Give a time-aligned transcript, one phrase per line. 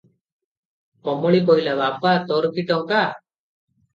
[1.07, 2.13] କମଳୀ କହିଲା, "ବାପା!
[2.31, 3.03] ତୋର କି ଟଙ୍କା?